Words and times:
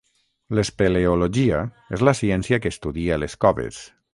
L'espeleologia 0.59 1.59
és 1.99 2.05
la 2.09 2.15
ciència 2.23 2.59
que 2.65 2.73
estudia 2.77 3.21
les 3.25 3.37
coves. 3.47 3.87